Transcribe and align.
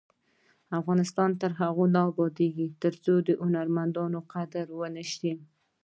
افغانستان 0.79 1.29
تر 1.41 1.51
هغو 1.61 1.83
نه 1.95 2.01
ابادیږي، 2.09 2.67
ترڅو 2.83 3.13
د 3.27 3.29
هنرمندانو 3.43 4.19
قدر 4.33 4.67
ونشي. 4.79 5.33